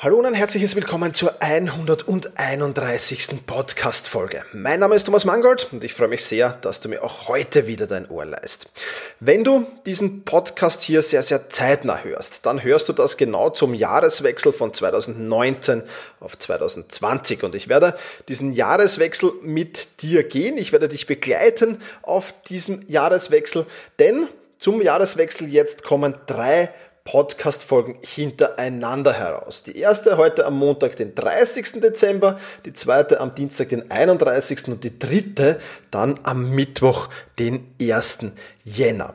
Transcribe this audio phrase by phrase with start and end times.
[0.00, 3.44] Hallo und ein herzliches Willkommen zur 131.
[3.44, 4.44] Podcast-Folge.
[4.52, 7.66] Mein Name ist Thomas Mangold und ich freue mich sehr, dass du mir auch heute
[7.66, 8.70] wieder dein Ohr leist.
[9.18, 13.74] Wenn du diesen Podcast hier sehr, sehr zeitnah hörst, dann hörst du das genau zum
[13.74, 15.82] Jahreswechsel von 2019
[16.20, 17.96] auf 2020 und ich werde
[18.28, 20.58] diesen Jahreswechsel mit dir gehen.
[20.58, 23.66] Ich werde dich begleiten auf diesem Jahreswechsel,
[23.98, 24.28] denn
[24.60, 26.70] zum Jahreswechsel jetzt kommen drei
[27.10, 29.62] Podcast-Folgen hintereinander heraus.
[29.62, 31.80] Die erste heute am Montag, den 30.
[31.80, 34.68] Dezember, die zweite am Dienstag, den 31.
[34.68, 35.58] und die dritte
[35.90, 37.08] dann am Mittwoch,
[37.38, 38.18] den 1.
[38.62, 39.14] Jänner.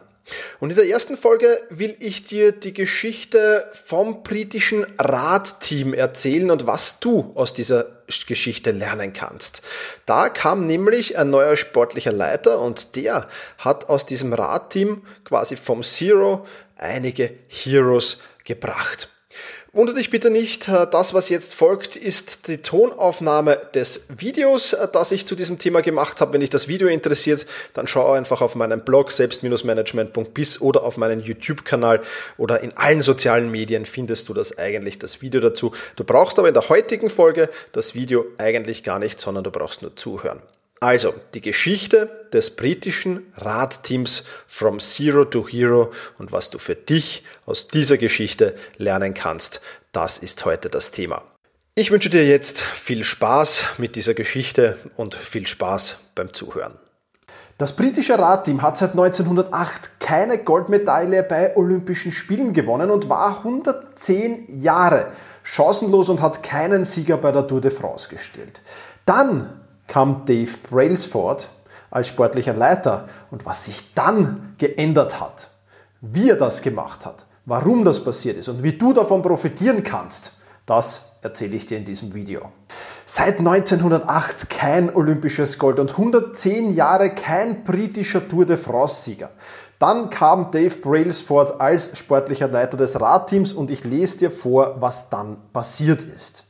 [0.59, 6.66] Und in der ersten Folge will ich dir die Geschichte vom britischen Radteam erzählen und
[6.66, 7.86] was du aus dieser
[8.27, 9.61] Geschichte lernen kannst.
[10.05, 13.27] Da kam nämlich ein neuer sportlicher Leiter und der
[13.58, 16.45] hat aus diesem Radteam quasi vom Zero
[16.84, 19.09] einige Heroes gebracht.
[19.76, 24.88] Wundert dich bitte nicht, äh, das, was jetzt folgt, ist die Tonaufnahme des Videos, äh,
[24.94, 26.34] das ich zu diesem Thema gemacht habe.
[26.34, 31.22] Wenn dich das Video interessiert, dann schau einfach auf meinen Blog selbst-management.bis oder auf meinen
[31.22, 32.02] YouTube-Kanal
[32.38, 35.73] oder in allen sozialen Medien findest du das eigentlich, das Video dazu.
[35.95, 39.81] Du brauchst aber in der heutigen Folge das Video eigentlich gar nicht, sondern du brauchst
[39.81, 40.44] nur zuhören.
[40.84, 47.23] Also, die Geschichte des britischen Radteams From Zero to Hero und was du für dich
[47.45, 49.61] aus dieser Geschichte lernen kannst,
[49.94, 51.22] das ist heute das Thema.
[51.73, 56.78] Ich wünsche dir jetzt viel Spaß mit dieser Geschichte und viel Spaß beim Zuhören.
[57.58, 64.61] Das britische Radteam hat seit 1908 keine Goldmedaille bei Olympischen Spielen gewonnen und war 110
[64.61, 68.61] Jahre chancenlos und hat keinen Sieger bei der Tour de France gestellt.
[69.06, 71.49] Dann kam Dave Brailsford
[71.92, 75.49] als sportlicher Leiter und was sich dann geändert hat,
[76.02, 80.33] wie er das gemacht hat, warum das passiert ist und wie du davon profitieren kannst,
[80.66, 82.52] das erzähle ich dir in diesem Video.
[83.05, 89.30] Seit 1908 kein olympisches Gold und 110 Jahre kein britischer Tour de France-Sieger.
[89.77, 95.10] Dann kam Dave Brailsford als sportlicher Leiter des Radteams und ich lese dir vor, was
[95.10, 96.45] dann passiert ist.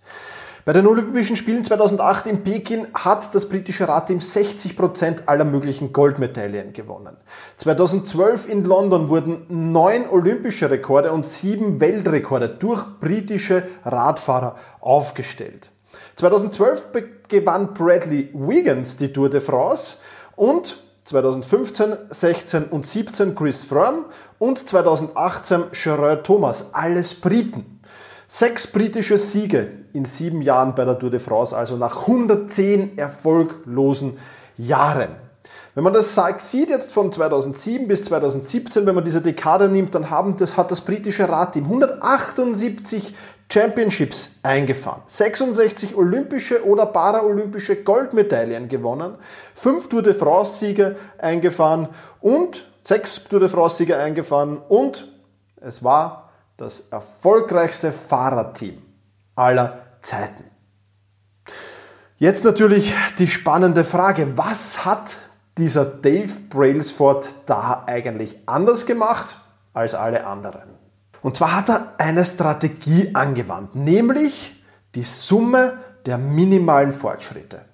[0.65, 6.71] Bei den Olympischen Spielen 2008 in Peking hat das britische Radteam 60% aller möglichen Goldmedaillen
[6.71, 7.17] gewonnen.
[7.57, 15.69] 2012 in London wurden neun olympische Rekorde und sieben Weltrekorde durch britische Radfahrer aufgestellt.
[16.15, 16.87] 2012
[17.27, 19.97] gewann Bradley Wiggins die Tour de France
[20.37, 24.05] und 2015, 16 und 17 Chris Froome
[24.39, 27.72] und 2018 Gerard Thomas, alles Briten.
[28.35, 34.17] Sechs britische Siege in sieben Jahren bei der Tour de France, also nach 110 erfolglosen
[34.57, 35.09] Jahren.
[35.75, 40.09] Wenn man das sieht jetzt von 2007 bis 2017, wenn man diese Dekade nimmt, dann
[40.09, 43.13] haben das, hat das britische Radteam 178
[43.51, 49.13] Championships eingefahren, 66 olympische oder paraolympische Goldmedaillen gewonnen,
[49.53, 51.87] fünf Tour de France Siege eingefahren
[52.19, 55.07] und sechs Tour de France Siege eingefahren und
[55.61, 56.22] es war
[56.63, 58.81] das erfolgreichste Fahrradteam
[59.35, 60.45] aller Zeiten.
[62.17, 65.17] Jetzt natürlich die spannende Frage, was hat
[65.57, 69.37] dieser Dave Brailsford da eigentlich anders gemacht
[69.73, 70.69] als alle anderen?
[71.21, 74.63] Und zwar hat er eine Strategie angewandt, nämlich
[74.95, 77.65] die Summe der minimalen Fortschritte.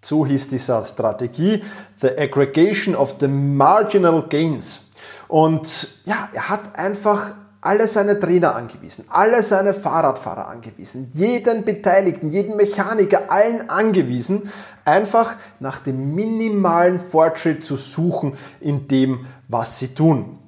[0.00, 1.62] So hieß diese Strategie,
[2.00, 4.86] The Aggregation of the Marginal Gains.
[5.26, 12.30] Und ja, er hat einfach alle seine Trainer angewiesen, alle seine Fahrradfahrer angewiesen, jeden Beteiligten,
[12.30, 14.52] jeden Mechaniker, allen angewiesen,
[14.84, 20.38] einfach nach dem minimalen Fortschritt zu suchen in dem, was sie tun.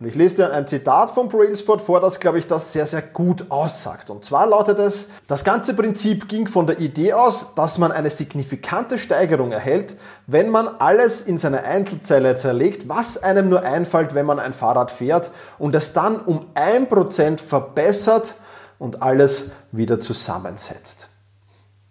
[0.00, 3.02] Und ich lese dir ein Zitat von Brailsford vor, das, glaube ich, das sehr, sehr
[3.02, 4.10] gut aussagt.
[4.10, 8.10] Und zwar lautet es, das ganze Prinzip ging von der Idee aus, dass man eine
[8.10, 14.26] signifikante Steigerung erhält, wenn man alles in seine Einzelzelle zerlegt, was einem nur einfällt, wenn
[14.26, 18.34] man ein Fahrrad fährt und es dann um ein Prozent verbessert
[18.78, 21.08] und alles wieder zusammensetzt.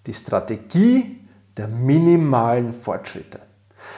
[0.06, 1.28] Die Strategie
[1.58, 3.47] der minimalen Fortschritte.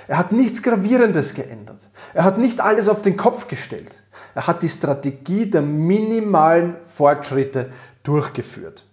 [0.09, 1.87] Er hat nichts Gravierendes geändert.
[2.15, 4.01] Er hat nicht alles auf den Kopf gestellt.
[4.33, 7.69] Er hat die Strategie der minimalen Fortschritte
[8.01, 8.85] durchgeführt.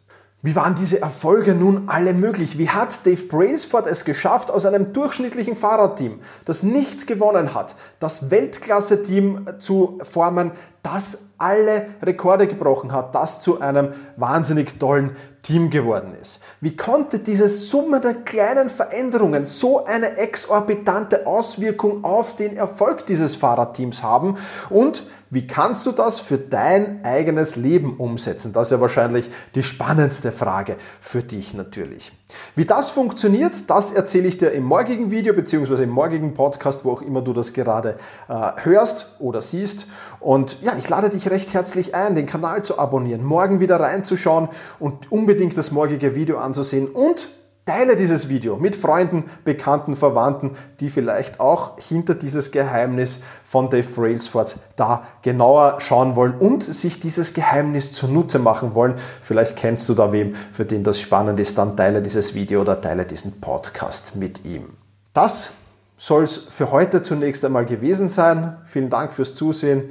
[0.42, 2.58] Wie waren diese Erfolge nun alle möglich?
[2.58, 8.30] Wie hat Dave Brailsford es geschafft, aus einem durchschnittlichen Fahrradteam, das nichts gewonnen hat, das
[8.30, 10.50] Weltklasse-Team zu formen,
[10.86, 16.40] das alle Rekorde gebrochen hat, das zu einem wahnsinnig tollen Team geworden ist.
[16.60, 23.36] Wie konnte diese Summe der kleinen Veränderungen so eine exorbitante Auswirkung auf den Erfolg dieses
[23.36, 24.38] Fahrradteams haben?
[24.70, 28.52] Und wie kannst du das für dein eigenes Leben umsetzen?
[28.52, 32.12] Das ist ja wahrscheinlich die spannendste Frage für dich natürlich.
[32.54, 35.84] Wie das funktioniert, das erzähle ich dir im morgigen Video bzw.
[35.84, 37.98] im morgigen Podcast, wo auch immer du das gerade
[38.28, 39.86] äh, hörst oder siehst.
[40.20, 44.48] Und ja, ich lade dich recht herzlich ein, den Kanal zu abonnieren, morgen wieder reinzuschauen
[44.78, 47.28] und unbedingt das morgige Video anzusehen und
[47.68, 53.88] Teile dieses Video mit Freunden, Bekannten, Verwandten, die vielleicht auch hinter dieses Geheimnis von Dave
[53.92, 58.94] Brailsford da genauer schauen wollen und sich dieses Geheimnis zunutze machen wollen.
[59.20, 62.80] Vielleicht kennst du da wem, für den das spannend ist, dann teile dieses Video oder
[62.80, 64.74] teile diesen Podcast mit ihm.
[65.12, 65.50] Das
[65.98, 68.58] soll es für heute zunächst einmal gewesen sein.
[68.64, 69.90] Vielen Dank fürs Zusehen.